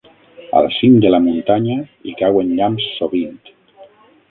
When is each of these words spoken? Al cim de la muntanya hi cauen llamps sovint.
Al 0.59 0.69
cim 0.77 0.95
de 1.03 1.11
la 1.15 1.19
muntanya 1.25 1.77
hi 2.09 2.15
cauen 2.23 2.51
llamps 2.61 2.91
sovint. 2.97 3.39